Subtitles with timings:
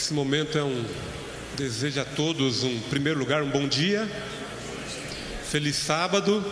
[0.00, 0.82] Esse momento é um
[1.58, 4.10] desejo a todos um primeiro lugar um bom dia,
[5.50, 6.42] feliz sábado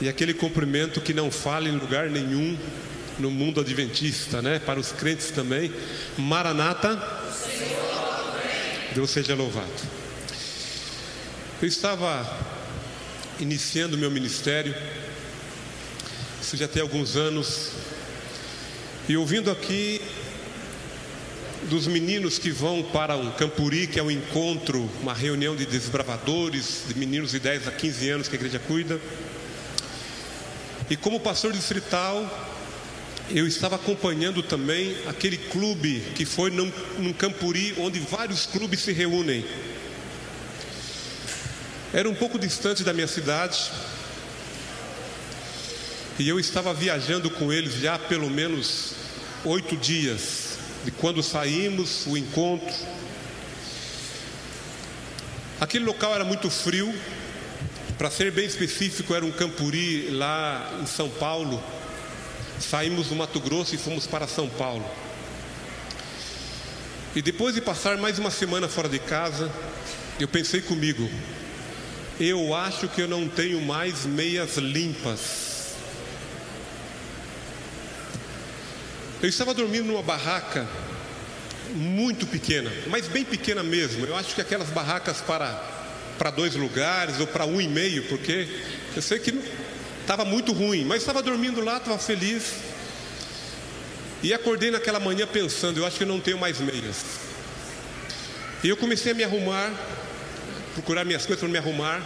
[0.00, 2.58] e aquele cumprimento que não fala em lugar nenhum
[3.20, 4.58] no mundo adventista, né?
[4.58, 5.72] Para os crentes também,
[6.18, 7.00] Maranata,
[8.92, 9.70] Deus seja louvado.
[11.62, 12.28] Eu estava
[13.38, 14.74] iniciando meu ministério,
[16.42, 17.70] isso já tem alguns anos,
[19.08, 20.02] e ouvindo aqui
[21.66, 26.84] dos meninos que vão para um campuri, que é um encontro, uma reunião de desbravadores,
[26.88, 29.00] de meninos de 10 a 15 anos que a igreja cuida.
[30.88, 32.54] E como pastor distrital,
[33.30, 38.92] eu estava acompanhando também aquele clube que foi num, num campuri onde vários clubes se
[38.92, 39.44] reúnem.
[41.92, 43.70] Era um pouco distante da minha cidade.
[46.18, 48.94] E eu estava viajando com eles já há pelo menos
[49.44, 50.45] oito dias
[50.86, 52.72] de quando saímos, o encontro.
[55.60, 56.94] Aquele local era muito frio,
[57.98, 61.60] para ser bem específico, era um campuri lá em São Paulo.
[62.60, 64.88] Saímos do Mato Grosso e fomos para São Paulo.
[67.16, 69.50] E depois de passar mais uma semana fora de casa,
[70.20, 71.10] eu pensei comigo:
[72.20, 75.55] eu acho que eu não tenho mais meias limpas
[79.22, 80.68] Eu estava dormindo numa barraca
[81.74, 84.04] muito pequena, mas bem pequena mesmo.
[84.04, 85.52] Eu acho que aquelas barracas para,
[86.18, 88.46] para dois lugares ou para um e meio, porque
[88.94, 89.34] eu sei que
[90.02, 92.56] estava muito ruim, mas estava dormindo lá, estava feliz.
[94.22, 97.04] E acordei naquela manhã pensando, eu acho que eu não tenho mais meias.
[98.62, 99.72] E eu comecei a me arrumar,
[100.74, 102.02] procurar minhas coisas para me arrumar.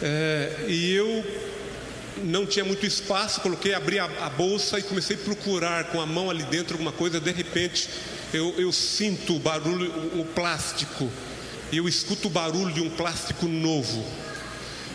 [0.00, 1.24] É, e eu
[2.24, 6.06] não tinha muito espaço, coloquei, abri a, a, bolsa e comecei a procurar com a
[6.06, 7.20] mão ali dentro alguma coisa.
[7.20, 7.88] De repente,
[8.32, 11.10] eu, eu sinto o barulho, o, o plástico,
[11.70, 14.04] e eu escuto o barulho de um plástico novo.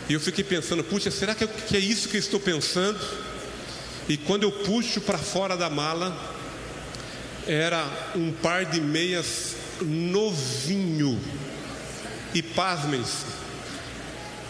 [0.08, 3.00] E eu fiquei pensando, puxa, será que é, que é isso que eu estou pensando?
[4.08, 6.34] E quando eu puxo para fora da mala,
[7.46, 11.18] era um par de meias novinho.
[12.34, 13.26] E pasmem-se,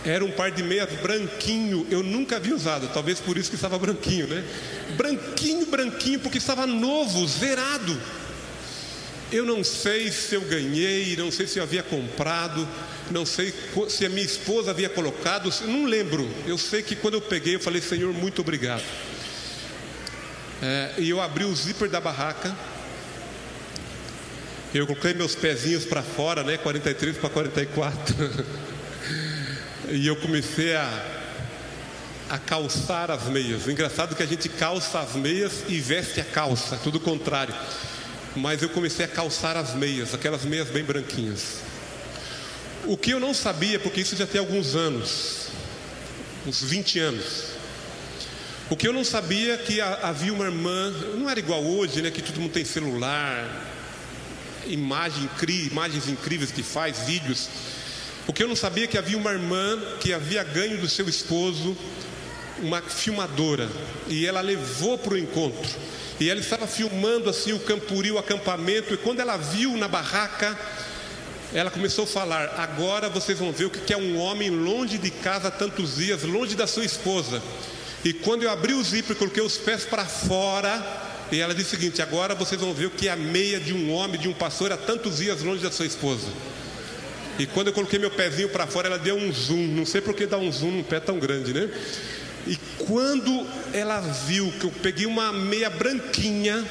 [0.04, 3.78] era um par de meias branquinho, eu nunca havia usado, talvez por isso que estava
[3.78, 4.44] branquinho, né?
[4.96, 7.98] Branquinho, branquinho, porque estava novo, zerado.
[9.32, 12.68] Eu não sei se eu ganhei, não sei se eu havia comprado,
[13.10, 13.52] não sei
[13.88, 16.28] se a minha esposa havia colocado, não lembro.
[16.46, 18.84] Eu sei que quando eu peguei, eu falei, Senhor, muito obrigado.
[20.62, 22.54] É, e eu abri o zíper da barraca,
[24.74, 26.56] eu coloquei meus pezinhos para fora, né?
[26.58, 28.14] 43 para 44.
[29.90, 31.06] E eu comecei a,
[32.30, 33.68] a calçar as meias.
[33.68, 37.54] Engraçado que a gente calça as meias e veste a calça, tudo contrário.
[38.34, 41.58] Mas eu comecei a calçar as meias, aquelas meias bem branquinhas.
[42.86, 45.48] O que eu não sabia, porque isso já tem alguns anos,
[46.46, 47.44] uns 20 anos.
[48.70, 52.10] O que eu não sabia é que havia uma irmã, não era igual hoje, né?
[52.10, 53.70] Que todo mundo tem celular,
[54.66, 55.28] imagem,
[55.70, 57.48] imagens incríveis que faz, vídeos.
[58.26, 61.76] O que eu não sabia que havia uma irmã que havia ganho do seu esposo
[62.62, 63.68] uma filmadora
[64.08, 65.68] e ela levou para o encontro.
[66.20, 70.58] E ela estava filmando assim o campuri, o acampamento, e quando ela viu na barraca,
[71.52, 75.10] ela começou a falar: Agora vocês vão ver o que é um homem longe de
[75.10, 77.42] casa tantos dias, longe da sua esposa.
[78.04, 80.82] E quando eu abri o zíper, coloquei os pés para fora,
[81.32, 83.74] e ela disse o seguinte: Agora vocês vão ver o que é a meia de
[83.74, 86.28] um homem, de um pastor, há tantos dias longe da sua esposa.
[87.38, 89.66] E quando eu coloquei meu pezinho para fora, ela deu um zoom.
[89.68, 91.68] Não sei por que dá um zoom num pé tão grande, né?
[92.46, 96.64] E quando ela viu que eu peguei uma meia branquinha,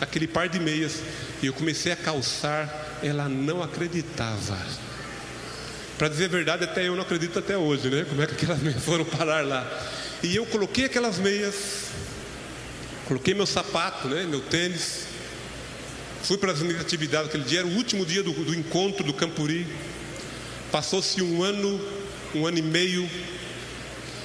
[0.00, 1.00] aquele par de meias,
[1.42, 4.58] e eu comecei a calçar, ela não acreditava.
[5.98, 8.04] Para dizer a verdade, até eu não acredito até hoje, né?
[8.08, 9.66] Como é que aquelas meias foram parar lá?
[10.22, 11.86] E eu coloquei aquelas meias,
[13.06, 14.24] coloquei meu sapato, né?
[14.28, 15.06] Meu tênis,
[16.22, 19.12] Fui para as minhas atividades aquele dia, era o último dia do, do encontro do
[19.12, 19.66] Campuri.
[20.70, 21.80] Passou-se um ano,
[22.32, 23.10] um ano e meio.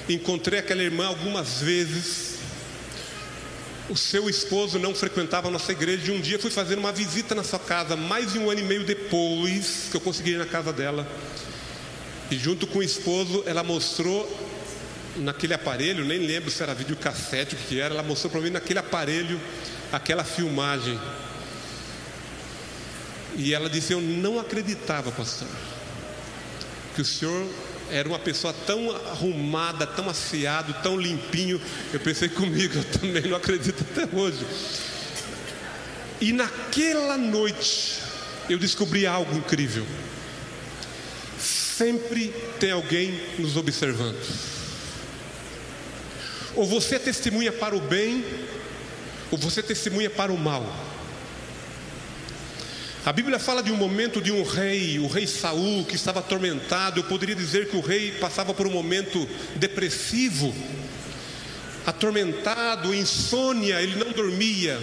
[0.07, 2.37] Encontrei aquela irmã algumas vezes.
[3.89, 6.11] O seu esposo não frequentava a nossa igreja.
[6.11, 8.63] E um dia fui fazer uma visita na sua casa, mais de um ano e
[8.63, 11.07] meio depois que eu consegui ir na casa dela.
[12.29, 14.29] E junto com o esposo, ela mostrou
[15.15, 18.77] naquele aparelho, nem lembro se era videocassete o que era, ela mostrou para mim naquele
[18.77, 19.41] aparelho
[19.91, 20.99] aquela filmagem
[23.37, 25.47] e ela disse: Eu não acreditava, pastor,
[26.95, 27.47] que o senhor
[27.91, 31.61] era uma pessoa tão arrumada, tão afiado, tão limpinho.
[31.93, 34.45] Eu pensei comigo, eu também não acredito até hoje.
[36.19, 37.99] E naquela noite
[38.49, 39.85] eu descobri algo incrível.
[41.39, 44.17] Sempre tem alguém nos observando.
[46.55, 48.25] Ou você testemunha para o bem,
[49.29, 50.65] ou você testemunha para o mal.
[53.07, 56.99] A Bíblia fala de um momento de um rei, o rei Saul, que estava atormentado.
[56.99, 59.25] Eu poderia dizer que o rei passava por um momento
[59.55, 60.53] depressivo,
[61.85, 64.77] atormentado, insônia, ele não dormia.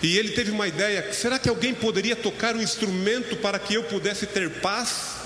[0.00, 3.82] E ele teve uma ideia: será que alguém poderia tocar um instrumento para que eu
[3.82, 5.16] pudesse ter paz?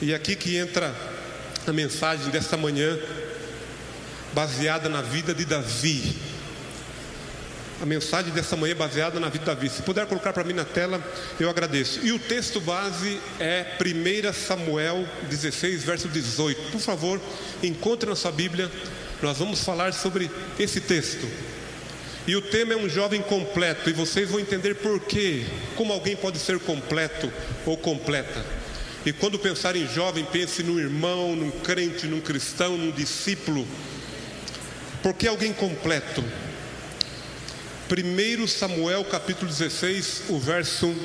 [0.00, 0.94] E aqui que entra
[1.66, 2.96] a mensagem desta manhã,
[4.32, 6.31] baseada na vida de Davi.
[7.82, 9.68] A mensagem dessa manhã baseada na vida de Davi.
[9.68, 11.02] Se puder colocar para mim na tela,
[11.40, 11.98] eu agradeço.
[12.06, 16.70] E o texto base é 1 Samuel 16, verso 18.
[16.70, 17.20] Por favor,
[17.60, 18.70] encontre na sua Bíblia.
[19.20, 20.30] Nós vamos falar sobre
[20.60, 21.28] esse texto.
[22.24, 25.44] E o tema é um jovem completo, e vocês vão entender por quê,
[25.74, 27.32] como alguém pode ser completo
[27.66, 28.46] ou completa.
[29.04, 33.66] E quando pensar em jovem, pense num irmão, num crente, num cristão, num discípulo.
[35.02, 36.22] Por que alguém completo?
[37.94, 40.96] 1 Samuel capítulo 16, o verso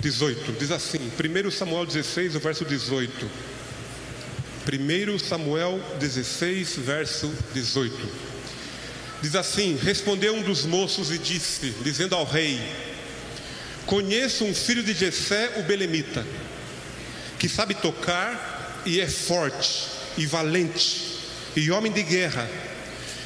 [0.00, 3.30] 18, diz assim: 1 Samuel 16, o verso 18.
[4.66, 7.94] 1 Samuel 16, verso 18.
[9.22, 12.60] Diz assim: Respondeu um dos moços e disse, dizendo ao rei:
[13.86, 16.26] Conheço um filho de Jessé, o belemita,
[17.38, 19.86] que sabe tocar e é forte
[20.16, 21.16] e valente
[21.54, 22.50] e homem de guerra,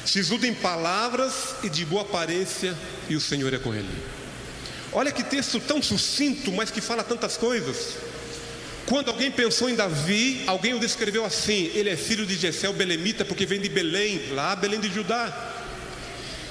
[0.05, 2.75] sisudo em palavras e de boa aparência,
[3.09, 3.89] e o Senhor é com ele.
[4.91, 7.97] Olha que texto tão sucinto, mas que fala tantas coisas.
[8.85, 13.23] Quando alguém pensou em Davi, alguém o descreveu assim: ele é filho de Jessé, belemita,
[13.25, 15.51] porque vem de Belém, lá Belém de Judá.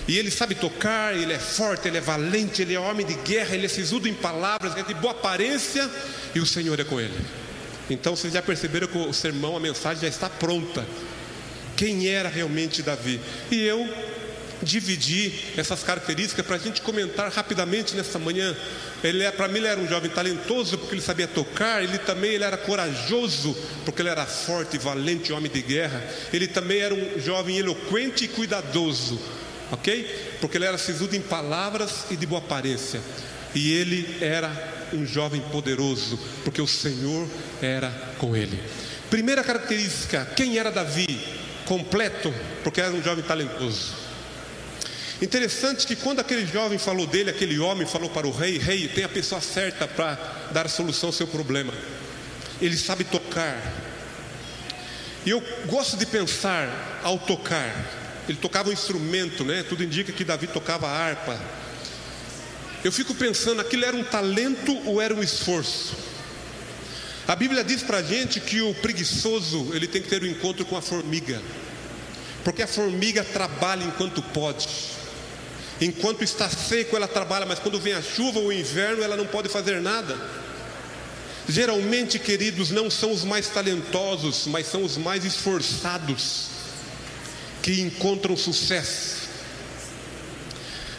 [0.08, 3.54] E ele sabe tocar, ele é forte, ele é valente, ele é homem de guerra,
[3.54, 5.88] ele é sisudo em palavras, é de boa aparência
[6.34, 7.14] e o Senhor é com ele.
[7.88, 10.84] Então vocês já perceberam que o sermão, a mensagem já está pronta.
[11.76, 13.20] Quem era realmente Davi?
[13.50, 13.88] E eu
[14.62, 18.56] dividi essas características para a gente comentar rapidamente nessa manhã.
[19.02, 21.82] Ele é, para mim ele era um jovem talentoso porque ele sabia tocar.
[21.82, 26.02] Ele também ele era corajoso porque ele era forte, valente, homem de guerra.
[26.32, 29.20] Ele também era um jovem eloquente e cuidadoso
[29.72, 30.36] ok?
[30.40, 33.00] Porque ele era sisudo em palavras e de boa aparência.
[33.54, 34.50] E ele era
[34.92, 37.26] um jovem poderoso, porque o Senhor
[37.60, 38.58] era com ele.
[39.10, 41.18] Primeira característica: quem era Davi?
[41.72, 43.94] Completo, porque era um jovem talentoso.
[45.22, 49.04] Interessante que quando aquele jovem falou dele, aquele homem falou para o rei: Rei, tem
[49.04, 51.72] a pessoa certa para dar solução ao seu problema.
[52.60, 53.56] Ele sabe tocar.
[55.24, 57.72] E eu gosto de pensar ao tocar,
[58.28, 59.64] ele tocava um instrumento, né?
[59.66, 61.40] Tudo indica que Davi tocava harpa.
[62.84, 65.96] Eu fico pensando, aquilo era um talento ou era um esforço?
[67.26, 70.64] A Bíblia diz para a gente que o preguiçoso ele tem que ter um encontro
[70.64, 71.40] com a formiga,
[72.44, 74.68] porque a formiga trabalha enquanto pode.
[75.80, 79.26] Enquanto está seco, ela trabalha, mas quando vem a chuva ou o inverno, ela não
[79.26, 80.16] pode fazer nada.
[81.48, 86.50] Geralmente, queridos, não são os mais talentosos, mas são os mais esforçados
[87.62, 89.22] que encontram sucesso.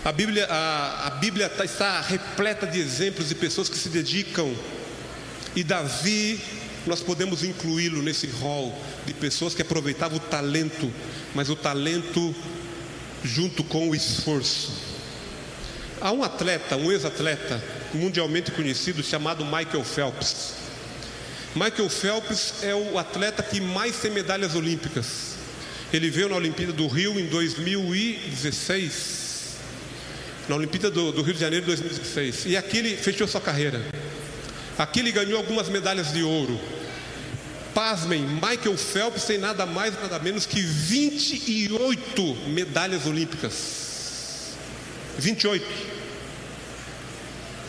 [0.04, 4.54] A Bíblia, a, a Bíblia tá, está repleta de exemplos de pessoas que se dedicam,
[5.56, 6.42] e Davi,
[6.86, 10.92] nós podemos incluí-lo nesse rol de pessoas que aproveitavam o talento,
[11.34, 12.36] mas o talento
[13.24, 14.72] junto com o esforço.
[16.02, 17.64] Há um atleta, um ex-atleta
[17.94, 20.56] mundialmente conhecido chamado Michael Phelps.
[21.56, 25.34] Michael Phelps é o atleta que mais tem medalhas olímpicas.
[25.94, 29.22] Ele veio na Olimpíada do Rio em 2016.
[30.50, 32.48] Na Olimpíada do, do Rio de Janeiro de 2016.
[32.48, 33.80] E aqui ele fechou sua carreira.
[34.78, 36.60] Aqui ele ganhou algumas medalhas de ouro.
[37.74, 44.54] Pasmem, Michael Phelps tem nada mais, nada menos que 28 medalhas olímpicas.
[45.18, 45.66] 28.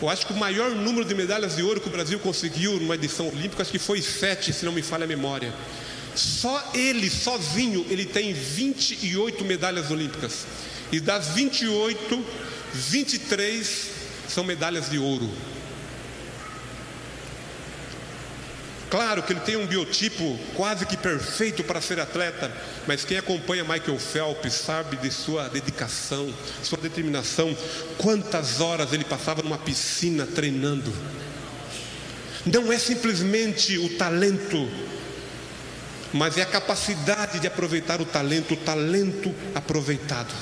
[0.01, 2.95] Eu acho que o maior número de medalhas de ouro que o Brasil conseguiu numa
[2.95, 5.53] edição olímpica, acho que foi sete, se não me falha a memória.
[6.15, 10.45] Só ele, sozinho, ele tem 28 medalhas olímpicas.
[10.91, 12.25] E das 28,
[12.73, 13.89] 23
[14.27, 15.29] são medalhas de ouro.
[18.95, 22.49] Claro que ele tem um biotipo quase que perfeito para ser atleta,
[22.87, 26.33] mas quem acompanha Michael Phelps sabe de sua dedicação,
[26.63, 27.53] sua determinação,
[27.97, 30.93] quantas horas ele passava numa piscina treinando.
[32.45, 34.65] Não é simplesmente o talento
[36.13, 40.33] mas é a capacidade de aproveitar o talento, o talento aproveitado.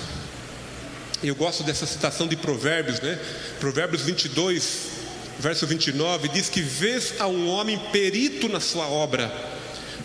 [1.24, 3.20] Eu gosto dessa citação de Provérbios, né?
[3.60, 5.03] Provérbios 22,
[5.40, 9.32] verso 29, diz que vês a um homem perito na sua obra,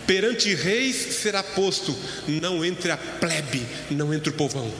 [0.06, 1.94] perante reis será posto,
[2.26, 4.72] não entre a plebe, não entre o povão.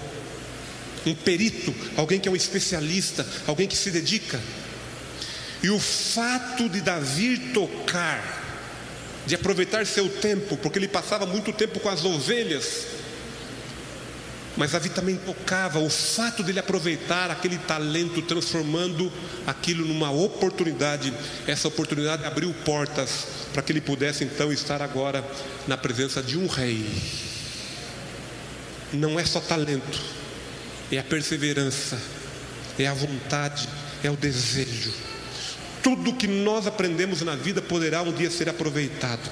[1.07, 4.41] Um perito, alguém que é um especialista, alguém que se dedica.
[5.63, 8.45] E o fato de Davi tocar,
[9.27, 12.87] de aproveitar seu tempo, porque ele passava muito tempo com as ovelhas,
[14.59, 19.11] mas Davi também tocava o fato dele aproveitar aquele talento, transformando
[19.47, 21.15] aquilo numa oportunidade.
[21.47, 25.25] Essa oportunidade abriu portas para que ele pudesse então estar agora
[25.69, 26.85] na presença de um rei.
[28.93, 30.01] Não é só talento,
[30.91, 31.97] é a perseverança,
[32.77, 33.69] é a vontade,
[34.03, 34.93] é o desejo.
[35.85, 39.31] Tudo que nós aprendemos na vida poderá um dia ser aproveitado.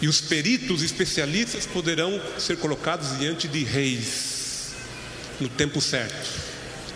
[0.00, 4.72] E os peritos especialistas poderão ser colocados diante de reis
[5.40, 6.48] no tempo certo.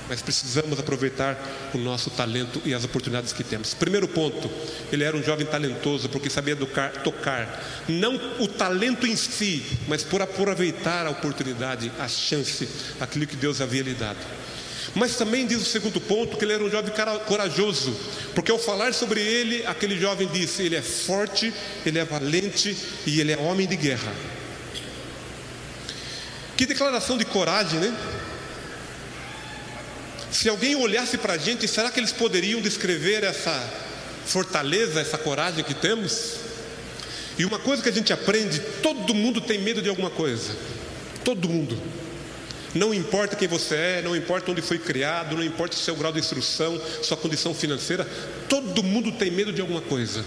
[0.08, 1.38] Mas precisamos aproveitar
[1.72, 3.72] o nosso talento e as oportunidades que temos.
[3.72, 4.50] Primeiro ponto,
[4.92, 7.64] ele era um jovem talentoso porque sabia tocar, tocar.
[7.88, 12.68] não o talento em si, mas por aproveitar a oportunidade, a chance,
[13.00, 14.18] aquilo que Deus havia lhe dado.
[14.94, 16.92] Mas também diz o segundo ponto que ele era um jovem
[17.26, 17.96] corajoso,
[18.34, 21.52] porque ao falar sobre ele, aquele jovem disse: ele é forte,
[21.86, 24.12] ele é valente e ele é homem de guerra.
[26.56, 27.96] Que declaração de coragem, né?
[30.30, 33.52] Se alguém olhasse para a gente, será que eles poderiam descrever essa
[34.26, 36.36] fortaleza, essa coragem que temos?
[37.38, 40.54] E uma coisa que a gente aprende: todo mundo tem medo de alguma coisa,
[41.24, 42.01] todo mundo.
[42.74, 46.10] Não importa quem você é, não importa onde foi criado, não importa o seu grau
[46.10, 48.06] de instrução, sua condição financeira,
[48.48, 50.24] todo mundo tem medo de alguma coisa.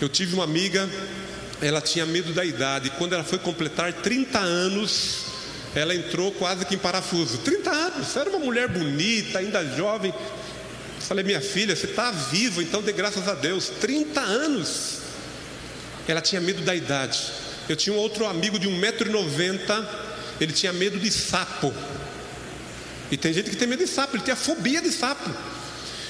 [0.00, 0.88] Eu tive uma amiga,
[1.60, 5.26] ela tinha medo da idade, quando ela foi completar 30 anos,
[5.74, 7.38] ela entrou quase que em parafuso.
[7.38, 10.10] 30 anos, era uma mulher bonita, ainda jovem.
[10.10, 13.68] Eu falei, minha filha, você está vivo, então dê graças a Deus.
[13.80, 14.98] 30 anos.
[16.06, 17.20] Ela tinha medo da idade.
[17.68, 20.07] Eu tinha um outro amigo de 1,90m
[20.40, 21.72] ele tinha medo de sapo.
[23.10, 25.30] E tem gente que tem medo de sapo, ele tinha fobia de sapo.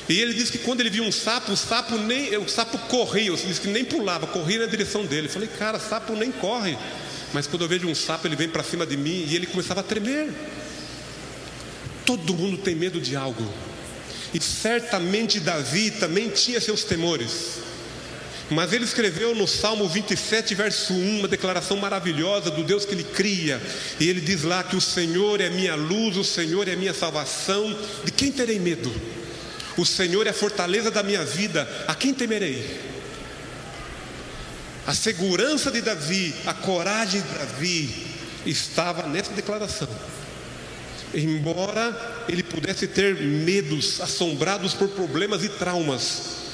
[0.08, 3.30] E ele disse que quando ele via um sapo, o sapo nem, o sapo corria,
[3.30, 5.26] ele disse que nem pulava, corria na direção dele.
[5.26, 6.78] Eu falei, cara, sapo nem corre.
[7.32, 9.80] Mas quando eu vejo um sapo, ele vem para cima de mim e ele começava
[9.80, 10.32] a tremer.
[12.06, 13.46] Todo mundo tem medo de algo.
[14.32, 17.67] E certamente Davi também tinha seus temores.
[18.50, 23.04] Mas ele escreveu no Salmo 27, verso 1, uma declaração maravilhosa do Deus que ele
[23.04, 23.60] cria.
[24.00, 27.76] E ele diz lá que o Senhor é minha luz, o Senhor é minha salvação.
[28.04, 28.90] De quem terei medo?
[29.76, 31.68] O Senhor é a fortaleza da minha vida.
[31.86, 32.80] A quem temerei?
[34.86, 38.06] A segurança de Davi, a coragem de Davi
[38.46, 39.88] estava nessa declaração.
[41.14, 46.47] Embora ele pudesse ter medos, assombrados por problemas e traumas,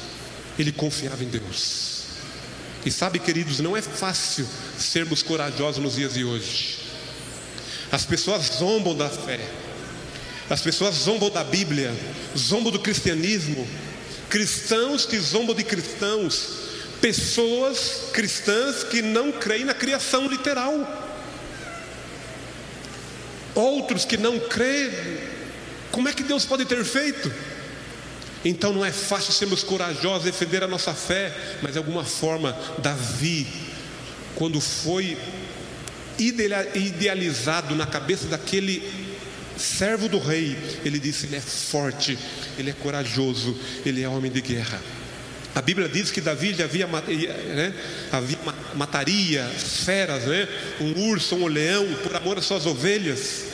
[0.59, 2.05] ele confiava em Deus.
[2.85, 4.47] E sabe, queridos, não é fácil
[4.79, 6.79] sermos corajosos nos dias de hoje.
[7.91, 9.41] As pessoas zombam da fé,
[10.51, 11.95] as pessoas zombam da Bíblia,
[12.37, 13.67] zombam do cristianismo,
[14.29, 16.49] cristãos que zombam de cristãos,
[17.01, 20.75] pessoas cristãs que não creem na criação literal,
[23.55, 24.91] outros que não creem.
[25.91, 27.33] Como é que Deus pode ter feito?
[28.45, 33.47] Então não é fácil sermos corajosos, defender a nossa fé, mas de alguma forma, Davi,
[34.35, 35.17] quando foi
[36.19, 38.83] idealizado na cabeça daquele
[39.57, 42.19] servo do rei, ele disse: ele é forte,
[42.59, 44.81] ele é corajoso, ele é homem de guerra.
[45.55, 47.73] A Bíblia diz que Davi havia, né,
[48.11, 48.39] havia
[48.75, 50.49] mataria feras, né,
[50.81, 53.45] um urso, um leão, por amor às suas ovelhas.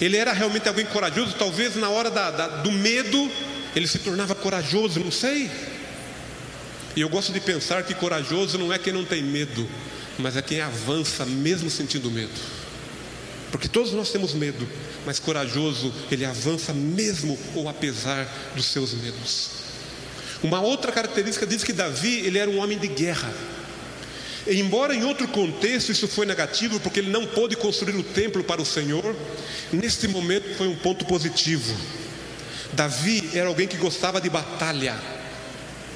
[0.00, 3.30] Ele era realmente alguém corajoso, talvez na hora da, da, do medo,
[3.76, 5.50] ele se tornava corajoso, não sei.
[6.96, 9.68] E eu gosto de pensar que corajoso não é quem não tem medo,
[10.18, 12.32] mas é quem avança mesmo sentindo medo.
[13.52, 14.66] Porque todos nós temos medo,
[15.04, 19.50] mas corajoso, ele avança mesmo ou apesar dos seus medos.
[20.42, 23.32] Uma outra característica diz que Davi, ele era um homem de guerra.
[24.46, 28.62] Embora em outro contexto isso foi negativo, porque ele não pôde construir o templo para
[28.62, 29.14] o Senhor,
[29.70, 31.76] neste momento foi um ponto positivo.
[32.76, 34.94] Davi era alguém que gostava de batalha.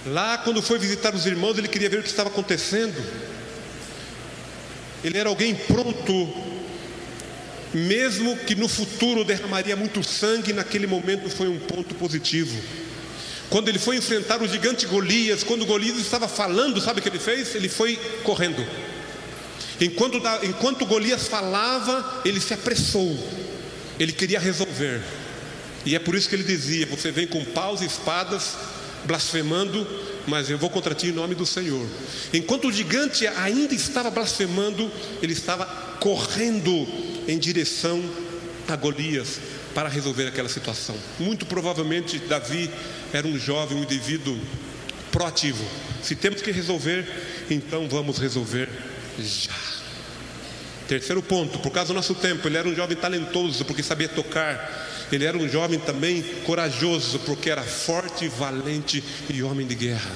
[0.06, 2.96] Lá, quando foi visitar os irmãos, ele queria ver o que estava acontecendo.
[5.04, 6.34] Ele era alguém pronto,
[7.74, 12.58] mesmo que no futuro derramaria muito sangue, naquele momento foi um ponto positivo.
[13.50, 17.18] Quando ele foi enfrentar o gigante Golias, quando Golias estava falando, sabe o que ele
[17.18, 17.54] fez?
[17.54, 18.66] Ele foi correndo.
[19.78, 23.18] Enquanto, enquanto Golias falava, ele se apressou.
[23.98, 25.02] Ele queria resolver.
[25.84, 28.56] E é por isso que ele dizia: Você vem com paus e espadas,
[29.04, 29.86] blasfemando,
[30.26, 31.86] mas eu vou contra ti em nome do Senhor.
[32.32, 34.90] Enquanto o gigante ainda estava blasfemando,
[35.22, 35.66] ele estava
[36.00, 36.86] correndo
[37.26, 38.02] em direção
[38.68, 39.40] a Golias
[39.74, 40.96] para resolver aquela situação.
[41.18, 42.70] Muito provavelmente Davi
[43.12, 44.38] era um jovem, um indivíduo
[45.10, 45.64] proativo.
[46.02, 47.06] Se temos que resolver,
[47.50, 48.68] então vamos resolver
[49.18, 49.52] já.
[50.88, 54.89] Terceiro ponto, por causa do nosso tempo, ele era um jovem talentoso porque sabia tocar.
[55.12, 60.10] Ele era um jovem também corajoso porque era forte, valente e homem de guerra.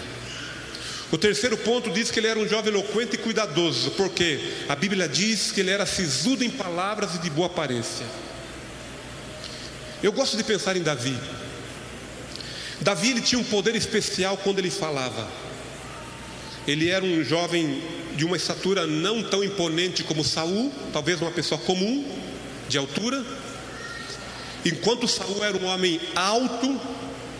[1.10, 5.08] O terceiro ponto diz que ele era um jovem eloquente e cuidadoso, porque a Bíblia
[5.08, 8.06] diz que ele era sisudo em palavras e de boa aparência.
[10.02, 11.16] Eu gosto de pensar em Davi.
[12.80, 15.28] Davi ele tinha um poder especial quando ele falava.
[16.66, 17.82] Ele era um jovem
[18.16, 22.04] de uma estatura não tão imponente como Saul, talvez uma pessoa comum
[22.68, 23.24] de altura.
[24.64, 26.80] Enquanto Saul era um homem alto,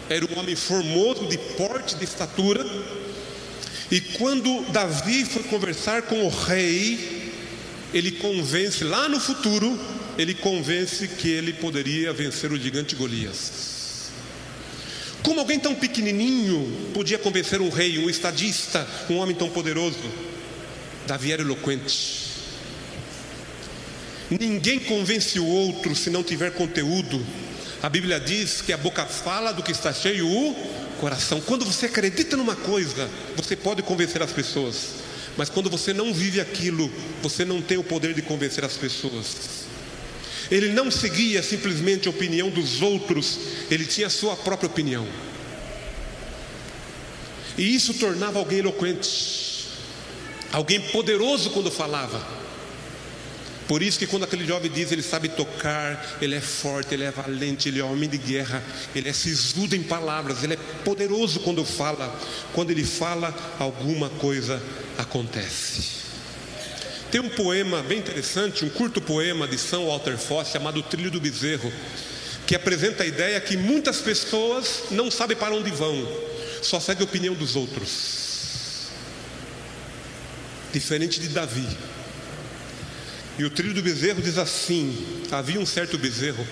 [0.09, 2.65] era um homem formoso, de porte, de estatura.
[3.91, 7.33] E quando Davi foi conversar com o rei,
[7.93, 9.79] ele convence lá no futuro,
[10.19, 13.65] ele convence que ele poderia vencer o gigante Golias.
[15.23, 19.99] Como alguém tão pequenininho podia convencer um rei, um estadista, um homem tão poderoso?
[21.07, 22.24] Davi era eloquente.
[24.41, 27.25] Ninguém convence o outro se não tiver conteúdo.
[27.83, 30.55] A Bíblia diz que a boca fala do que está cheio o
[30.99, 31.41] coração.
[31.41, 35.05] Quando você acredita numa coisa, você pode convencer as pessoas.
[35.37, 36.91] Mas quando você não vive aquilo,
[37.23, 39.67] você não tem o poder de convencer as pessoas.
[40.51, 43.39] Ele não seguia simplesmente a opinião dos outros,
[43.71, 45.07] ele tinha a sua própria opinião.
[47.57, 49.69] E isso tornava alguém eloquente,
[50.53, 52.44] alguém poderoso quando falava.
[53.67, 57.11] Por isso que quando aquele jovem diz ele sabe tocar, ele é forte, ele é
[57.11, 58.63] valente, ele é homem de guerra,
[58.95, 62.15] ele é sisudo em palavras, ele é poderoso quando fala.
[62.53, 64.63] Quando ele fala, alguma coisa
[64.99, 66.05] acontece.
[67.11, 71.21] Tem um poema bem interessante, um curto poema de São Walter Foss chamado Trilho do
[71.21, 71.73] Bezerro,
[72.47, 76.07] que apresenta a ideia que muitas pessoas não sabem para onde vão,
[76.61, 78.89] só seguem a opinião dos outros.
[80.73, 81.67] Diferente de Davi.
[83.39, 84.97] E o trilho do bezerro diz assim:
[85.31, 86.47] havia um certo bezerro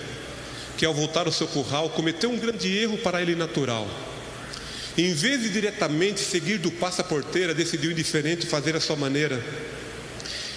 [0.77, 3.87] que, ao voltar ao seu curral, cometeu um grande erro para ele natural.
[4.97, 9.43] Em vez de diretamente seguir do passaporteira, decidiu indiferente fazer a sua maneira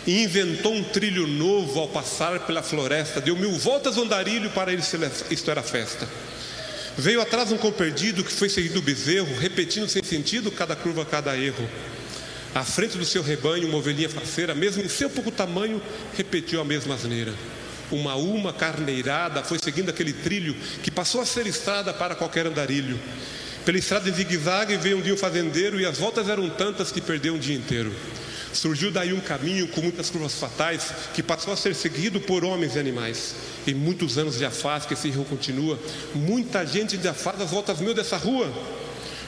[0.07, 4.73] e inventou um trilho novo ao passar pela floresta, deu mil voltas ao andarilho para
[4.73, 4.83] ele
[5.31, 6.09] isto era festa.
[6.99, 11.05] Veio atrás um cão perdido que foi seguindo o bezerro, repetindo sem sentido cada curva,
[11.05, 11.69] cada erro.
[12.57, 15.79] À frente do seu rebanho, uma ovelhinha faceira, mesmo em seu pouco tamanho,
[16.16, 17.35] repetiu a mesma asneira.
[17.90, 22.99] Uma uma carneirada foi seguindo aquele trilho que passou a ser estrada para qualquer andarilho.
[23.62, 27.03] Pela estrada em zigue-zague veio um dia um fazendeiro e as voltas eram tantas que
[27.03, 27.95] perdeu um dia inteiro.
[28.55, 32.75] Surgiu daí um caminho com muitas curvas fatais que passou a ser seguido por homens
[32.75, 33.35] e animais.
[33.66, 35.79] E muitos anos já faz que esse rio continua.
[36.14, 38.51] Muita gente já faz as voltas mil dessa rua.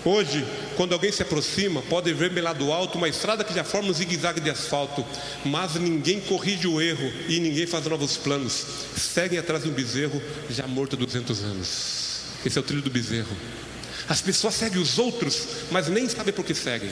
[0.04, 3.90] Hoje, quando alguém se aproxima, pode ver lá do alto uma estrada que já forma
[3.90, 5.04] um zigue-zague de asfalto,
[5.44, 8.64] mas ninguém corrige o erro e ninguém faz novos planos.
[8.96, 12.22] Seguem atrás de um bezerro já morto há 200 anos.
[12.46, 13.36] Esse é o trilho do bezerro.
[14.08, 16.90] As pessoas seguem os outros, mas nem sabem por que seguem.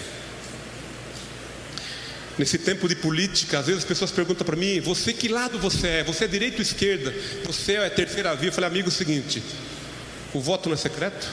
[2.37, 5.87] Nesse tempo de política, às vezes as pessoas perguntam para mim: você que lado você
[5.89, 6.05] é?
[6.05, 7.15] Você é direita ou esquerda?
[7.45, 8.49] Você é terceira via?
[8.49, 9.43] Eu falei, amigo, é o seguinte:
[10.35, 11.27] o voto não é secreto?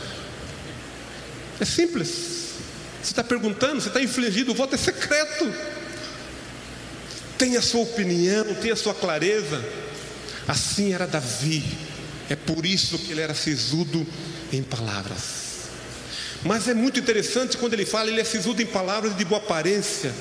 [1.63, 2.55] É simples.
[3.01, 5.49] Você está perguntando, você está infligindo, o voto é secreto.
[7.37, 9.63] Tem a sua opinião, tem a sua clareza.
[10.45, 11.63] Assim era Davi.
[12.29, 14.05] É por isso que ele era sisudo
[14.51, 15.69] em palavras.
[16.43, 20.13] Mas é muito interessante quando ele fala, ele é sisudo em palavras de boa aparência.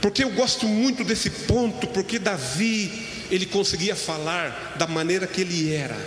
[0.00, 5.74] Porque eu gosto muito desse ponto, porque Davi, ele conseguia falar da maneira que ele
[5.74, 5.98] era.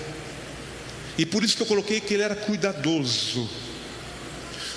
[1.15, 3.66] E por isso que eu coloquei que ele era cuidadoso.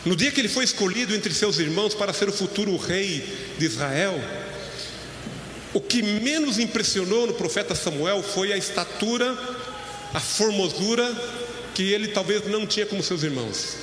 [0.04, 3.22] No dia que ele foi escolhido entre seus irmãos para ser o futuro rei
[3.58, 4.18] de Israel,
[5.74, 9.36] o que menos impressionou no profeta Samuel foi a estatura,
[10.14, 11.14] a formosura
[11.74, 13.76] que ele talvez não tinha como seus irmãos.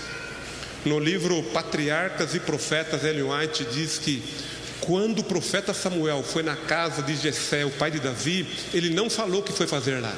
[0.84, 4.24] No livro Patriarcas e Profetas, Ellen White diz que
[4.82, 9.10] quando o profeta Samuel foi na casa de Jessé, o pai de Davi, ele não
[9.10, 10.16] falou o que foi fazer lá.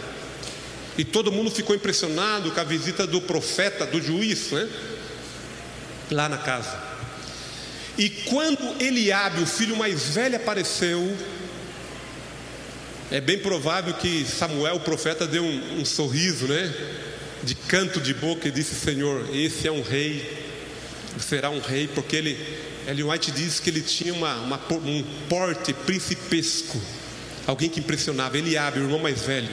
[0.97, 4.67] E todo mundo ficou impressionado com a visita do profeta, do juiz, né?
[6.11, 6.89] Lá na casa.
[7.97, 11.17] E quando Eliabe, o filho mais velho, apareceu,
[13.11, 16.73] É bem provável que Samuel, o profeta, deu um, um sorriso, né?
[17.43, 20.47] De canto de boca e disse: Senhor, esse é um rei,
[21.19, 22.37] será um rei, porque ele,
[22.87, 26.79] Ellen White diz que ele tinha uma, uma, um porte principesco,
[27.47, 28.37] alguém que impressionava.
[28.37, 29.49] Ele abre, o irmão mais velho.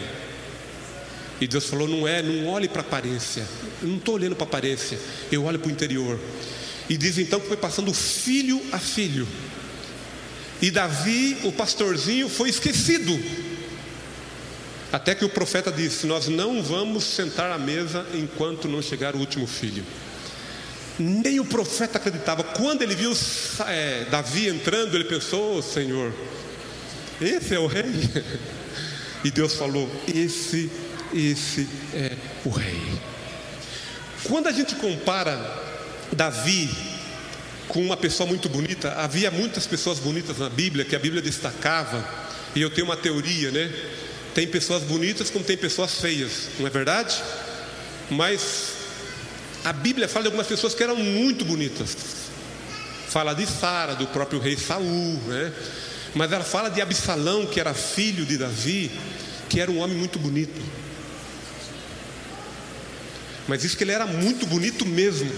[1.40, 3.46] E Deus falou: Não é, não olhe para a aparência.
[3.82, 4.98] Eu não estou olhando para a aparência,
[5.30, 6.18] eu olho para o interior.
[6.88, 9.26] E diz então que foi passando filho a filho.
[10.62, 13.18] E Davi, o pastorzinho, foi esquecido.
[14.92, 19.18] Até que o profeta disse: Nós não vamos sentar à mesa enquanto não chegar o
[19.18, 19.84] último filho.
[20.98, 22.42] Nem o profeta acreditava.
[22.42, 23.12] Quando ele viu
[23.66, 26.14] é, Davi entrando, ele pensou: oh, Senhor,
[27.20, 27.84] esse é o rei.
[29.24, 30.70] E Deus falou: Esse,
[31.12, 32.12] esse é
[32.44, 32.80] o rei.
[34.24, 35.38] Quando a gente compara
[36.12, 36.68] Davi
[37.68, 42.06] com uma pessoa muito bonita, havia muitas pessoas bonitas na Bíblia que a Bíblia destacava,
[42.54, 43.72] e eu tenho uma teoria, né?
[44.34, 47.22] Tem pessoas bonitas como tem pessoas feias, não é verdade?
[48.10, 48.74] Mas
[49.64, 51.96] a Bíblia fala de algumas pessoas que eram muito bonitas.
[53.08, 55.52] Fala de Sara, do próprio rei Saul, né?
[56.14, 58.90] Mas ela fala de Absalão, que era filho de Davi,
[59.48, 60.60] que era um homem muito bonito.
[63.48, 65.30] Mas diz que ele era muito bonito mesmo.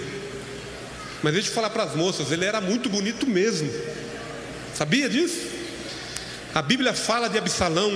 [1.22, 3.70] Mas deixa eu falar para as moças, ele era muito bonito mesmo.
[4.74, 5.46] Sabia disso?
[6.54, 7.92] A Bíblia fala de Absalão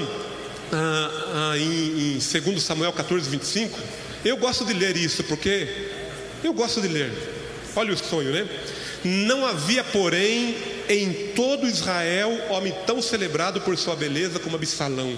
[0.72, 3.78] ah, ah, em, em 2 Samuel 14, 25.
[4.24, 5.88] Eu gosto de ler isso, porque
[6.42, 7.12] eu gosto de ler.
[7.74, 8.46] Olha o sonho, né?
[9.04, 10.56] Não havia, porém,
[10.88, 15.16] em todo Israel homem tão celebrado por sua beleza como Absalão.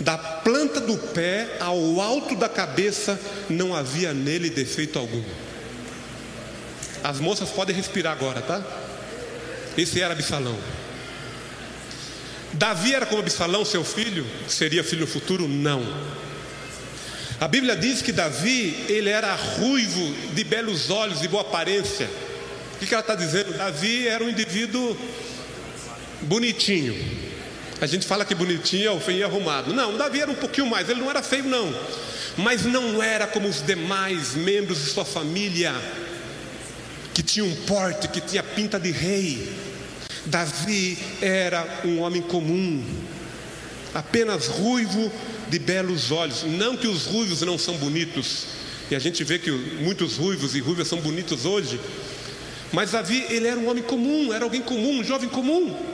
[0.00, 5.22] Da planta do pé ao alto da cabeça não havia nele defeito algum.
[7.04, 8.62] As moças podem respirar agora, tá?
[9.76, 10.56] Esse era Absalão.
[12.52, 14.26] Davi era como Absalão, seu filho?
[14.48, 15.48] Seria filho futuro?
[15.48, 15.82] Não.
[17.40, 22.08] A Bíblia diz que Davi, ele era ruivo, de belos olhos, de boa aparência.
[22.80, 23.56] O que ela está dizendo?
[23.56, 24.96] Davi era um indivíduo
[26.22, 26.94] bonitinho.
[27.82, 29.74] A gente fala que bonitinho é o feio e arrumado.
[29.74, 31.74] Não, Davi era um pouquinho mais, ele não era feio, não.
[32.36, 35.74] Mas não era como os demais membros de sua família
[37.12, 39.52] que tinha um porte, que tinha pinta de rei.
[40.24, 42.84] Davi era um homem comum,
[43.92, 45.10] apenas ruivo
[45.48, 46.44] de belos olhos.
[46.44, 48.46] Não que os ruivos não são bonitos,
[48.92, 51.80] e a gente vê que muitos ruivos e ruivas são bonitos hoje,
[52.72, 55.91] mas Davi, ele era um homem comum, era alguém comum, um jovem comum.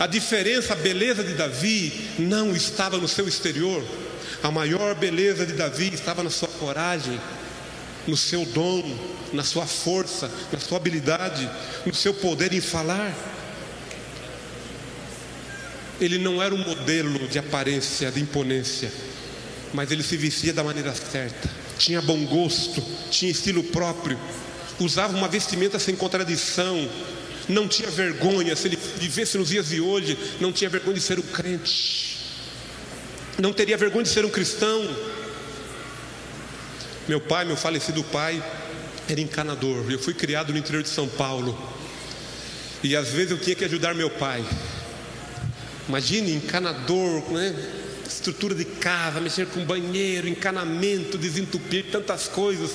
[0.00, 3.84] A diferença, a beleza de Davi não estava no seu exterior,
[4.42, 7.20] a maior beleza de Davi estava na sua coragem,
[8.06, 8.82] no seu dom,
[9.30, 11.46] na sua força, na sua habilidade,
[11.84, 13.14] no seu poder em falar.
[16.00, 18.90] Ele não era um modelo de aparência, de imponência,
[19.74, 21.46] mas ele se vestia da maneira certa,
[21.78, 24.18] tinha bom gosto, tinha estilo próprio,
[24.78, 26.88] usava uma vestimenta sem contradição,
[27.50, 31.18] não tinha vergonha, se ele vivesse nos dias de hoje, não tinha vergonha de ser
[31.18, 32.18] um crente,
[33.38, 34.88] não teria vergonha de ser um cristão,
[37.08, 38.42] meu pai, meu falecido pai,
[39.08, 39.90] era encanador.
[39.90, 41.58] Eu fui criado no interior de São Paulo.
[42.82, 44.44] E às vezes eu tinha que ajudar meu pai.
[45.88, 47.54] Imagine, encanador, né?
[48.06, 52.72] estrutura de casa, mexer com banheiro, encanamento, desentupir, tantas coisas.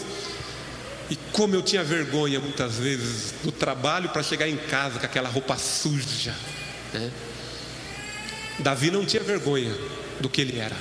[1.09, 5.29] E como eu tinha vergonha muitas vezes do trabalho para chegar em casa com aquela
[5.29, 6.33] roupa suja.
[6.93, 7.11] Né?
[8.59, 9.75] Davi não tinha vergonha
[10.19, 10.75] do que ele era.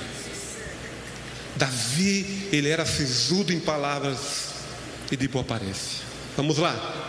[1.55, 4.49] Davi, ele era sisudo em palavras
[5.11, 6.03] e de boa aparência.
[6.35, 7.03] Vamos lá.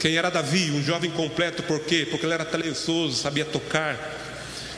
[0.00, 0.70] Quem era Davi?
[0.70, 2.06] Um jovem completo, por quê?
[2.10, 3.96] Porque ele era talentoso, sabia tocar.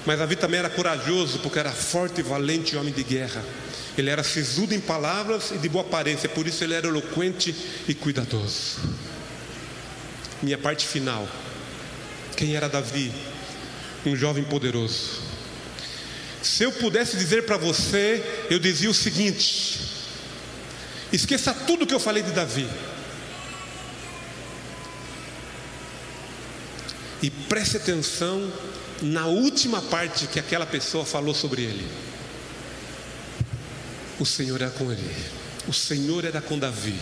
[0.06, 3.44] Mas Davi também era corajoso, porque era forte e valente homem de guerra.
[3.96, 7.54] Ele era sisudo em palavras e de boa aparência, por isso ele era eloquente
[7.88, 8.78] e cuidadoso.
[10.42, 11.28] Minha parte final.
[12.36, 13.12] Quem era Davi?
[14.06, 15.30] Um jovem poderoso
[16.42, 19.80] se eu pudesse dizer para você, eu dizia o seguinte:
[21.12, 22.68] esqueça tudo que eu falei de Davi.
[27.22, 28.50] E preste atenção
[29.02, 31.86] na última parte que aquela pessoa falou sobre ele.
[34.20, 35.16] O Senhor era com ele.
[35.66, 36.94] O Senhor era com Davi.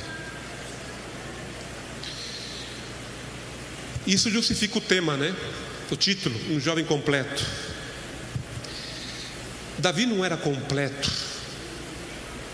[4.06, 5.34] Isso justifica o tema, né?
[5.90, 7.44] O título, um jovem completo.
[9.78, 11.10] Davi não era completo.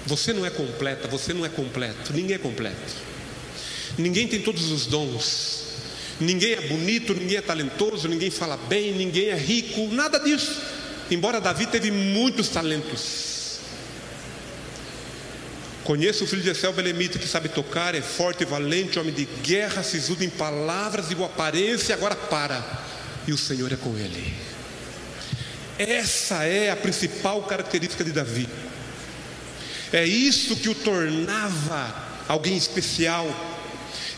[0.06, 2.94] Você não é completa, você não é completo, ninguém é completo.
[3.98, 5.62] Ninguém tem todos os dons.
[6.18, 10.58] Ninguém é bonito, ninguém é talentoso, ninguém fala bem, ninguém é rico, nada disso.
[11.10, 13.33] embora Davi teve muitos talentos.
[15.84, 19.82] Conheço o filho de Essel Belemita que sabe tocar, é forte valente, homem de guerra,
[19.82, 22.64] sisudo em palavras e boa aparência, agora para.
[23.28, 24.32] E o Senhor é com ele.
[25.78, 28.48] Essa é a principal característica de Davi.
[29.92, 31.94] É isso que o tornava
[32.28, 33.28] alguém especial.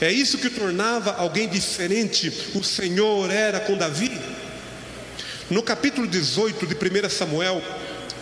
[0.01, 2.33] É isso que o tornava alguém diferente.
[2.55, 4.13] O Senhor era com Davi.
[5.51, 7.61] No capítulo 18 de 1 Samuel,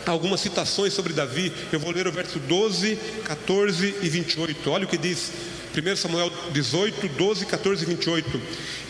[0.06, 1.52] algumas citações sobre Davi.
[1.72, 4.70] Eu vou ler o verso 12, 14 e 28.
[4.70, 5.32] Olha o que diz
[5.74, 8.40] 1 Samuel 18, 12, 14 e 28.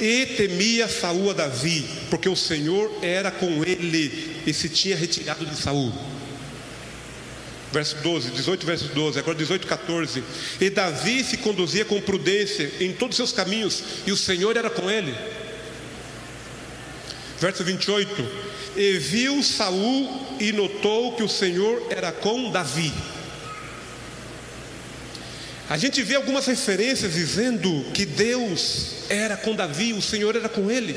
[0.00, 5.46] E temia Saul a Davi, porque o Senhor era com ele e se tinha retirado
[5.46, 5.92] de Saul.
[7.72, 10.22] Verso 12, 18, verso 12, agora 18, 14.
[10.60, 14.70] E Davi se conduzia com prudência em todos os seus caminhos, e o Senhor era
[14.70, 15.12] com ele.
[17.40, 18.54] Verso 28.
[18.76, 22.92] E viu Saul e notou que o Senhor era com Davi.
[25.68, 30.70] A gente vê algumas referências dizendo que Deus era com Davi, o Senhor era com
[30.70, 30.94] ele.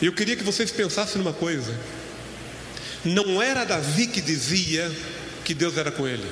[0.00, 1.74] E eu queria que vocês pensassem numa coisa.
[3.04, 4.90] Não era Davi que dizia
[5.44, 6.26] que Deus era com ele.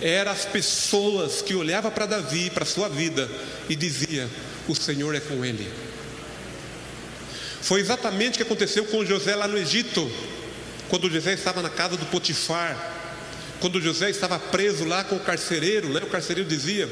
[0.00, 3.28] Eram as pessoas que olhavam para Davi, para sua vida,
[3.68, 4.28] e dizia:
[4.66, 5.70] O Senhor é com ele.
[7.62, 10.10] Foi exatamente o que aconteceu com José lá no Egito,
[10.88, 12.98] quando José estava na casa do Potifar,
[13.60, 16.00] quando José estava preso lá com o carcereiro, né?
[16.02, 16.88] o carcereiro dizia.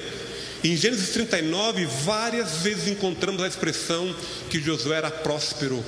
[0.63, 4.15] Em Gênesis 39, várias vezes encontramos a expressão
[4.51, 5.85] que Josué era próspero,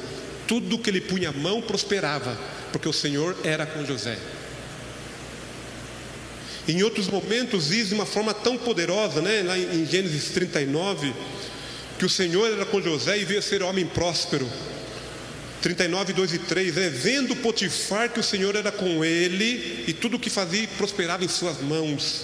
[0.46, 2.38] tudo que ele punha a mão prosperava
[2.72, 4.18] porque o Senhor era com José.
[6.68, 11.12] Em outros momentos diz de uma forma tão poderosa, né, lá em Gênesis 39,
[12.00, 14.50] que o Senhor era com José e veio ser homem próspero.
[15.60, 20.16] 39, 2 e 3, é vendo Potifar que o Senhor era com ele e tudo
[20.16, 22.22] o que fazia prosperava em suas mãos.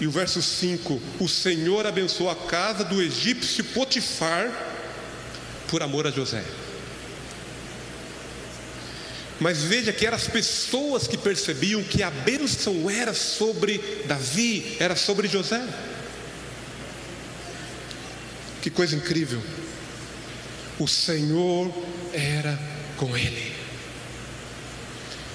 [0.00, 4.52] E o verso 5: O Senhor abençoou a casa do egípcio Potifar
[5.66, 6.44] por amor a José.
[9.40, 14.94] Mas veja que eram as pessoas que percebiam que a bênção era sobre Davi, era
[14.94, 15.60] sobre José.
[18.64, 19.42] Que coisa incrível.
[20.78, 21.70] O Senhor
[22.14, 22.58] era
[22.96, 23.52] com ele.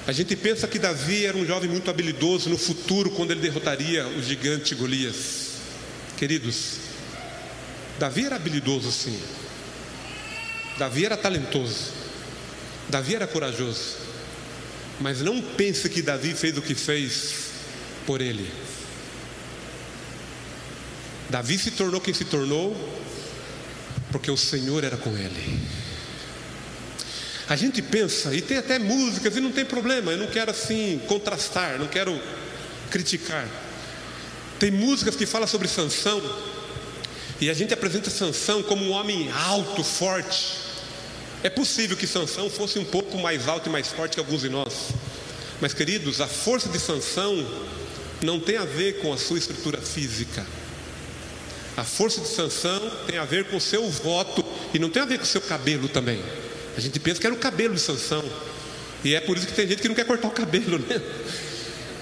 [0.07, 4.07] A gente pensa que Davi era um jovem muito habilidoso no futuro, quando ele derrotaria
[4.07, 5.59] o gigante Golias.
[6.17, 6.77] Queridos,
[7.99, 9.21] Davi era habilidoso sim.
[10.79, 11.93] Davi era talentoso.
[12.89, 13.97] Davi era corajoso,
[14.99, 17.33] mas não pense que Davi fez o que fez
[18.07, 18.51] por ele.
[21.29, 22.75] Davi se tornou quem se tornou
[24.11, 25.59] porque o Senhor era com ele.
[27.47, 31.01] A gente pensa, e tem até músicas, e não tem problema, eu não quero assim
[31.07, 32.19] contrastar, não quero
[32.91, 33.47] criticar.
[34.59, 36.21] Tem músicas que falam sobre Sansão,
[37.41, 40.69] e a gente apresenta Sansão como um homem alto, forte,
[41.41, 44.49] é possível que Sansão fosse um pouco mais alto e mais forte que alguns de
[44.49, 44.89] nós.
[45.61, 47.47] Mas, queridos, a força de Sansão
[48.21, 50.45] não tem a ver com a sua estrutura física.
[51.79, 55.05] A força de Sansão tem a ver com o seu voto e não tem a
[55.05, 56.21] ver com o seu cabelo também.
[56.75, 58.21] A gente pensa que era o cabelo de Sansão.
[59.01, 61.01] E é por isso que tem gente que não quer cortar o cabelo, né?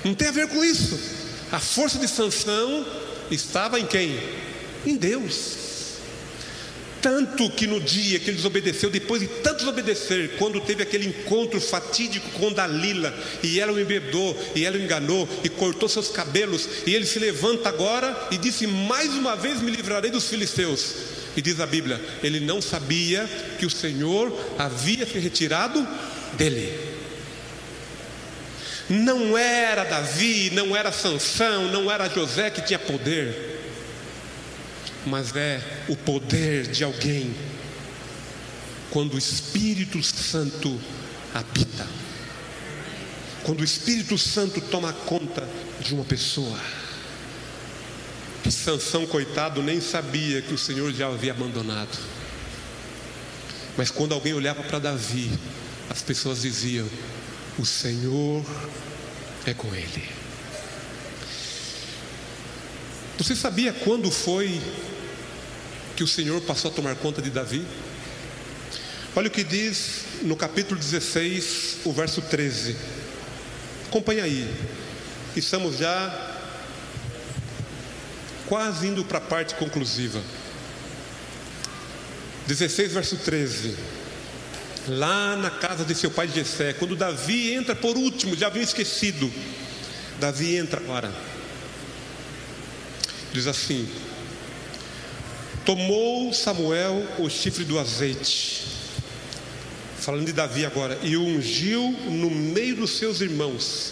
[0.04, 1.00] Não tem a ver com isso.
[1.52, 2.88] A força de Sansão
[3.30, 4.20] estava em quem?
[4.84, 5.67] Em Deus.
[7.08, 11.62] Tanto que no dia que ele desobedeceu, depois de tanto desobedecer, quando teve aquele encontro
[11.62, 16.68] fatídico com Dalila, e ela o embebedou, e ela o enganou, e cortou seus cabelos,
[16.86, 20.96] e ele se levanta agora e disse: Mais uma vez me livrarei dos filisteus.
[21.38, 23.26] E diz a Bíblia: ele não sabia
[23.58, 25.88] que o Senhor havia se retirado
[26.34, 26.78] dele.
[28.90, 33.57] Não era Davi, não era Sansão, não era José que tinha poder
[35.08, 37.34] mas é o poder de alguém
[38.92, 40.80] quando o Espírito Santo
[41.34, 41.88] habita.
[43.44, 45.48] Quando o Espírito Santo toma conta
[45.80, 46.60] de uma pessoa.
[48.44, 51.98] Que Sansão, coitado, nem sabia que o Senhor já havia abandonado.
[53.78, 55.32] Mas quando alguém olhava para Davi,
[55.90, 56.88] as pessoas diziam:
[57.58, 58.46] O Senhor
[59.46, 60.10] é com ele.
[63.18, 64.62] Você sabia quando foi
[65.98, 67.66] que o Senhor passou a tomar conta de Davi?
[69.16, 72.76] Olha o que diz no capítulo 16, o verso 13.
[73.88, 74.48] Acompanha aí.
[75.36, 76.36] Estamos já
[78.46, 80.22] quase indo para a parte conclusiva.
[82.46, 83.76] 16, verso 13.
[84.90, 89.34] lá na casa de seu pai Jessé, quando Davi entra por último, já havia esquecido.
[90.20, 91.12] Davi entra agora.
[93.34, 93.90] Diz assim:
[95.68, 98.64] Tomou Samuel o chifre do azeite,
[100.00, 103.92] falando de Davi agora, e o ungiu no meio dos seus irmãos.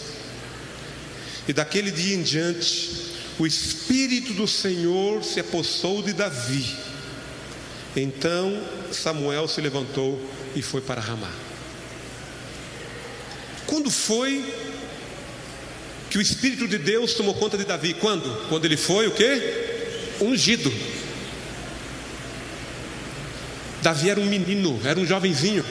[1.46, 6.66] E daquele dia em diante, o Espírito do Senhor se apossou de Davi.
[7.94, 8.58] Então
[8.94, 10.18] Samuel se levantou
[10.56, 11.32] e foi para Ramá.
[13.68, 14.46] Quando foi
[16.10, 17.94] que o Espírito de Deus tomou conta de Davi?
[17.96, 18.48] Quando?
[18.48, 20.22] Quando ele foi o que?
[20.22, 20.72] Ungido.
[23.86, 25.64] Davi era um menino, era um jovenzinho.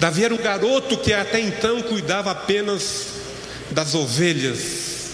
[0.00, 3.08] Davi era um garoto que até então cuidava apenas
[3.70, 5.10] das ovelhas.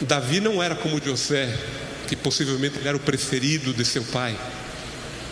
[0.00, 1.52] Davi não era como José,
[2.06, 4.38] que possivelmente era o preferido de seu pai.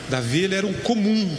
[0.09, 1.39] Davi ele era um comum.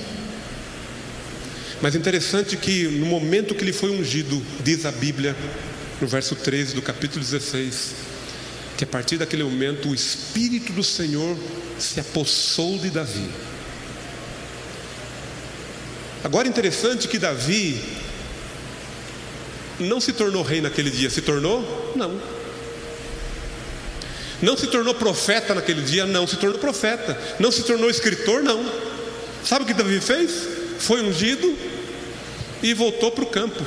[1.82, 5.36] Mas interessante que no momento que ele foi ungido, diz a Bíblia,
[6.00, 8.13] no verso 13 do capítulo 16,
[8.84, 11.38] que a partir daquele momento o Espírito do Senhor
[11.80, 13.30] se apossou de Davi.
[16.22, 17.82] Agora interessante que Davi
[19.80, 21.94] não se tornou rei naquele dia, se tornou?
[21.96, 22.22] Não.
[24.42, 26.06] Não se tornou profeta naquele dia?
[26.06, 27.18] Não, se tornou profeta.
[27.40, 28.44] Não se tornou escritor?
[28.44, 28.70] Não.
[29.46, 30.32] Sabe o que Davi fez?
[30.80, 31.58] Foi ungido
[32.62, 33.64] e voltou para o campo.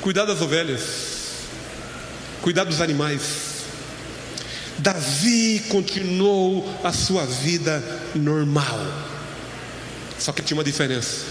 [0.00, 0.82] Cuidar das ovelhas,
[2.42, 3.49] cuidar dos animais.
[4.80, 7.82] Davi continuou a sua vida
[8.14, 8.80] normal.
[10.18, 11.26] Só que tinha uma diferença.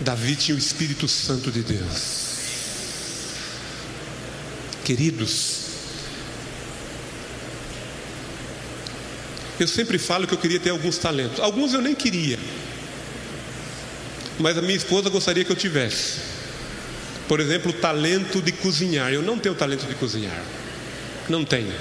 [0.00, 2.28] Davi tinha o Espírito Santo de Deus.
[4.84, 5.58] Queridos,
[9.60, 11.38] eu sempre falo que eu queria ter alguns talentos.
[11.40, 12.38] Alguns eu nem queria,
[14.38, 16.37] mas a minha esposa gostaria que eu tivesse.
[17.28, 19.12] Por exemplo, o talento de cozinhar.
[19.12, 20.42] Eu não tenho talento de cozinhar.
[21.28, 21.72] Não tenho.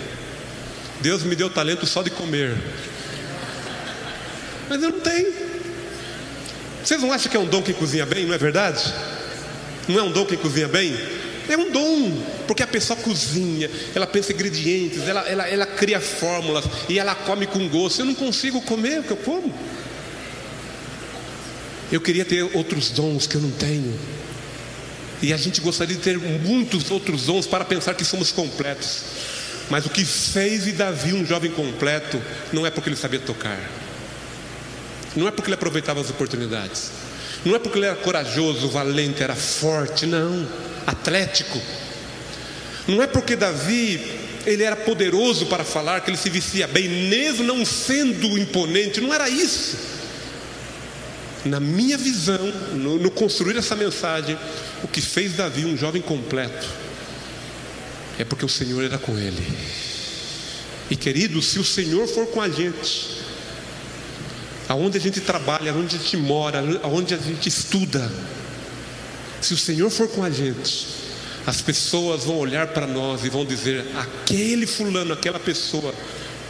[1.00, 2.56] Deus me deu talento só de comer.
[4.70, 5.34] Mas eu não tenho.
[6.84, 8.94] Vocês não acham que é um dom quem cozinha bem, não é verdade?
[9.88, 10.94] Não é um dom quem cozinha bem?
[11.50, 12.12] É um dom,
[12.46, 17.48] porque a pessoa cozinha, ela pensa ingredientes, ela, ela, ela cria fórmulas e ela come
[17.48, 18.02] com gosto.
[18.02, 19.54] Eu não consigo comer o que eu como.
[21.90, 23.98] Eu queria ter outros dons que eu não tenho.
[25.22, 29.02] E a gente gostaria de ter muitos outros dons para pensar que somos completos.
[29.70, 32.22] Mas o que fez de Davi um jovem completo
[32.54, 33.60] não é porque ele sabia tocar,
[35.14, 36.92] não é porque ele aproveitava as oportunidades,
[37.44, 40.48] não é porque ele era corajoso, valente, era forte, não
[40.88, 41.62] atlético.
[42.88, 44.00] Não é porque Davi
[44.46, 49.14] ele era poderoso para falar que ele se vestia bem, mesmo não sendo imponente, não
[49.14, 49.76] era isso.
[51.46, 54.38] Na minha visão, no, no construir essa mensagem,
[54.84, 56.68] o que fez Davi um jovem completo
[58.20, 59.58] é porque o Senhor era com ele.
[60.90, 63.22] E querido, se o Senhor for com a gente,
[64.68, 68.12] aonde a gente trabalha, aonde a gente mora, aonde a gente estuda,
[69.42, 70.88] se o Senhor for com a gente,
[71.46, 75.94] as pessoas vão olhar para nós e vão dizer: aquele fulano, aquela pessoa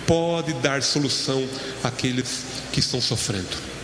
[0.06, 1.46] pode dar solução
[1.84, 3.77] àqueles que estão sofrendo.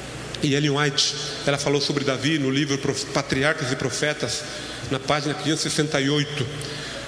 [0.44, 1.16] E Ellen White,
[1.48, 2.78] ela falou sobre Davi no livro
[3.14, 4.44] Patriarcas e Profetas,
[4.92, 6.46] na página 568.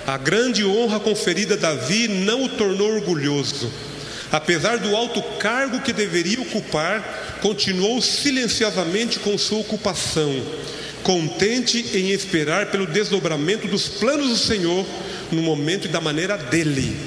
[0.08, 3.69] A grande honra conferida a Davi não o tornou orgulhoso.
[4.32, 10.34] Apesar do alto cargo que deveria ocupar, continuou silenciosamente com sua ocupação
[11.04, 14.84] contente em esperar pelo desdobramento dos planos do Senhor
[15.32, 16.98] no momento e da maneira dele.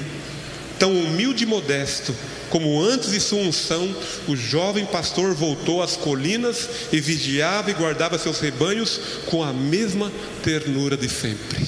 [0.77, 2.15] Tão humilde e modesto
[2.49, 3.95] como antes de sua unção,
[4.27, 10.11] o jovem pastor voltou às colinas e vigiava e guardava seus rebanhos com a mesma
[10.43, 11.67] ternura de sempre.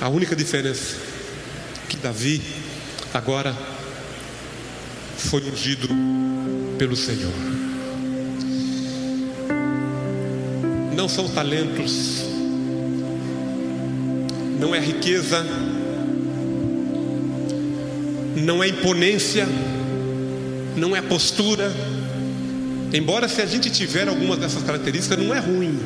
[0.00, 0.96] A única diferença
[1.88, 2.42] que Davi
[3.12, 3.56] agora
[5.16, 5.88] foi ungido
[6.78, 7.32] pelo Senhor.
[11.04, 12.24] não são talentos,
[14.58, 15.44] não é riqueza,
[18.36, 19.46] não é imponência,
[20.76, 21.72] não é postura.
[22.92, 25.78] Embora se a gente tiver algumas dessas características, não é ruim.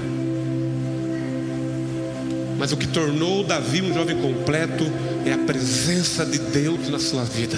[2.58, 4.84] Mas o que tornou Davi um jovem completo
[5.24, 7.56] é a presença de Deus na sua vida.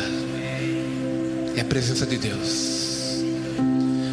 [1.56, 2.80] É a presença de Deus.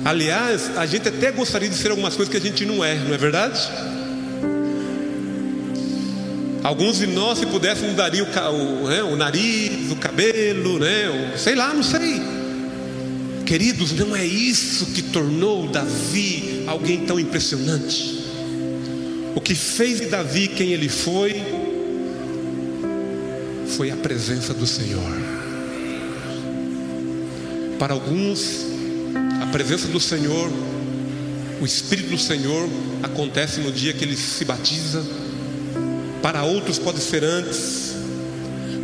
[0.06, 3.14] Aliás, a gente até gostaria de ser algumas coisas que a gente não é, não
[3.14, 3.60] é verdade?
[6.68, 11.38] Alguns de nós, se pudéssemos, mudariam o, o, né, o nariz, o cabelo, né, o,
[11.38, 12.22] sei lá, não sei.
[13.46, 18.22] Queridos, não é isso que tornou Davi alguém tão impressionante.
[19.34, 21.42] O que fez de Davi quem ele foi,
[23.78, 25.18] foi a presença do Senhor.
[27.80, 28.66] Para alguns,
[29.42, 30.52] a presença do Senhor,
[31.62, 32.68] o Espírito do Senhor
[33.02, 35.17] acontece no dia que ele se batiza.
[36.28, 37.96] Para outros pode ser antes.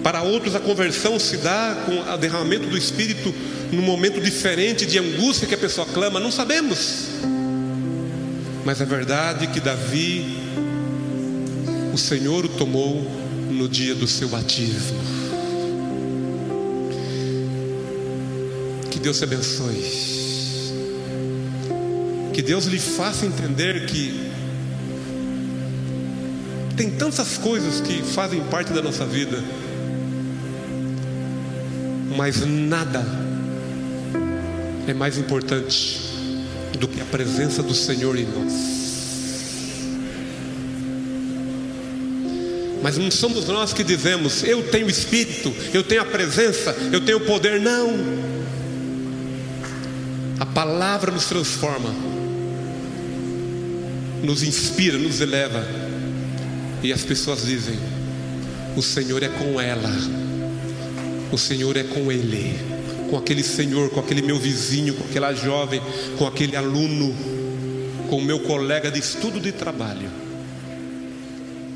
[0.01, 3.35] Para outros a conversão se dá com o derramamento do Espírito
[3.69, 7.07] num momento diferente de angústia que a pessoa clama, não sabemos.
[8.63, 10.37] Mas é verdade que Davi,
[11.93, 13.05] o Senhor o tomou
[13.51, 14.97] no dia do seu batismo.
[18.89, 19.83] Que Deus te abençoe.
[22.33, 24.31] Que Deus lhe faça entender que
[26.75, 29.43] tem tantas coisas que fazem parte da nossa vida,
[32.15, 33.05] mas nada
[34.87, 35.99] é mais importante
[36.79, 38.73] do que a presença do Senhor em nós.
[42.81, 47.19] Mas não somos nós que dizemos, eu tenho espírito, eu tenho a presença, eu tenho
[47.19, 47.61] o poder.
[47.61, 47.89] Não.
[50.37, 51.95] A palavra nos transforma,
[54.21, 55.82] nos inspira, nos eleva.
[56.83, 57.79] E as pessoas dizem:
[58.75, 59.89] o Senhor é com ela,
[61.31, 62.59] o Senhor é com ele,
[63.09, 65.81] com aquele Senhor, com aquele meu vizinho, com aquela jovem,
[66.17, 67.15] com aquele aluno,
[68.09, 70.09] com o meu colega de estudo de trabalho.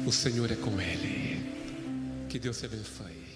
[0.05, 1.37] O Senhor é com ele.
[2.29, 3.26] Que Deus te abençoe.